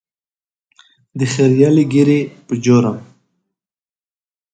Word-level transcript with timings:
د 1.17 1.19
خرییلې 1.33 1.83
ږیرې 1.91 2.19
په 2.45 2.53
جرم. 2.63 2.97